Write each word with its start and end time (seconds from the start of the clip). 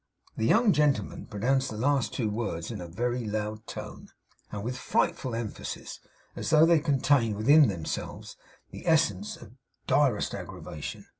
The 0.35 0.47
young 0.47 0.73
gentleman 0.73 1.27
pronounced 1.27 1.69
the 1.69 1.75
two 1.77 1.79
last 1.83 2.17
words 2.19 2.71
in 2.71 2.81
a 2.81 2.87
very 2.87 3.23
loud 3.27 3.67
tone 3.67 4.07
and 4.51 4.63
with 4.63 4.75
frightful 4.75 5.35
emphasis, 5.35 5.99
as 6.35 6.49
though 6.49 6.65
they 6.65 6.79
contained 6.79 7.35
within 7.37 7.67
themselves 7.67 8.35
the 8.71 8.87
essence 8.87 9.35
of 9.37 9.51
the 9.51 9.57
direst 9.85 10.33
aggravation. 10.33 11.05